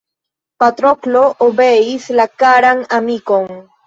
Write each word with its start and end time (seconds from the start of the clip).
Patroklo 0.61 1.19
obeis 1.47 2.07
la 2.21 2.25
karan 2.45 2.81
amikon. 2.99 3.47